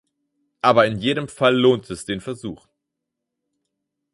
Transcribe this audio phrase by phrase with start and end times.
[0.63, 2.67] Aber in jedem Fall lohnt es den Versuch.